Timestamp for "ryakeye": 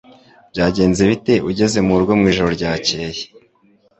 2.57-3.21